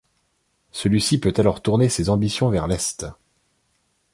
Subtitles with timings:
[0.71, 3.05] Celui-ci peut alors tourner ses ambitions vers l'est.